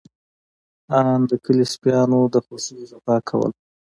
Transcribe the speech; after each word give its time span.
آن 0.99 1.19
د 1.29 1.31
کلي 1.45 1.65
سپيانو 1.73 2.19
د 2.33 2.35
خوښۍ 2.45 2.81
غپا 2.89 3.17
کوله. 3.27 3.59